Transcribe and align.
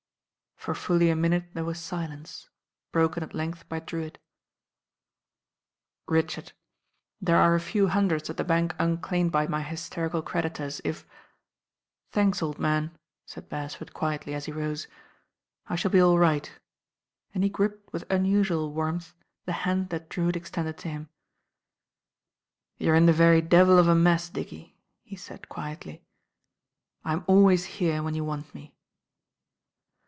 '* 0.61 0.61
For 0.61 0.75
fully 0.75 1.09
a 1.09 1.15
minute 1.15 1.45
there 1.55 1.65
was 1.65 1.79
silence, 1.79 2.47
broken 2.91 3.23
at 3.23 3.33
length 3.33 3.67
by 3.67 3.79
Drewitt. 3.79 4.19
hi 6.07 6.13
S2S 6.13 6.13
I 6.13 6.13
Mi 6.13 6.17
Ml 6.21 6.21
ill 6.21 6.21
ii 6.21 6.21
THE 6.21 6.21
RAIN 6.21 6.21
GIRL 6.21 6.21
"Richard, 6.21 6.53
there 7.19 7.37
arc 7.37 7.57
a 7.59 7.63
few 7.65 7.87
hundreds 7.87 8.29
at 8.29 8.37
the 8.37 8.43
bank 8.43 8.75
unclaimed 8.77 9.31
by 9.31 9.47
my 9.47 9.63
hysterical 9.63 10.21
creditors, 10.21 10.79
if" 10.83 11.07
"Thanks, 12.11 12.43
old 12.43 12.59
man," 12.59 12.95
said 13.25 13.49
Beresford 13.49 13.95
quietly 13.95 14.35
as 14.35 14.45
he 14.45 14.51
rose. 14.51 14.87
"I 15.65 15.75
shall 15.75 15.89
be 15.89 15.99
all 15.99 16.19
right," 16.19 16.51
and 17.33 17.43
he 17.43 17.49
gripped 17.49 17.91
with 17.91 18.05
unusual 18.11 18.71
warmth 18.71 19.15
the 19.45 19.53
hand 19.65 19.89
that 19.89 20.09
Drewitt 20.11 20.35
extended 20.35 20.77
to 20.77 20.89
him. 20.89 21.09
"You're 22.77 22.93
in 22.93 23.07
the 23.07 23.13
very 23.13 23.41
devil 23.41 23.79
of 23.79 23.87
a 23.87 23.95
mess, 23.95 24.29
Dickie," 24.29 24.77
he 25.01 25.15
said 25.15 25.49
quietly. 25.49 26.05
"I'm 27.03 27.23
always 27.25 27.65
here 27.65 28.03
when 28.03 28.13
you 28.13 28.23
want 28.23 28.53
me." 28.53 28.75